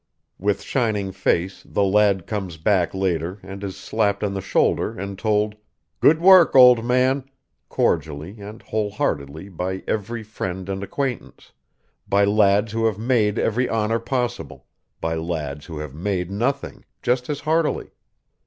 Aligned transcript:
With 0.39 0.63
shining 0.63 1.11
face 1.11 1.61
the 1.63 1.83
lad 1.83 2.25
comes 2.25 2.57
back 2.57 2.95
later 2.95 3.37
and 3.43 3.63
is 3.63 3.77
slapped 3.77 4.23
on 4.23 4.33
the 4.33 4.41
shoulder 4.41 4.97
and 4.97 5.15
told, 5.15 5.53
"good 5.99 6.19
work, 6.19 6.55
old 6.55 6.83
man," 6.83 7.29
cordially 7.69 8.39
and 8.39 8.63
whole 8.63 8.89
heartedly 8.89 9.47
by 9.47 9.83
every 9.87 10.23
friend 10.23 10.67
and 10.69 10.81
acquaintance 10.81 11.51
by 12.09 12.25
lads 12.25 12.71
who 12.71 12.87
have 12.87 12.97
"made" 12.97 13.37
every 13.37 13.69
honor 13.69 13.99
possible, 13.99 14.65
by 14.99 15.13
lads 15.13 15.67
who 15.67 15.77
have 15.77 15.93
"made" 15.93 16.31
nothing, 16.31 16.83
just 17.03 17.29
as 17.29 17.41
heartily. 17.41 17.91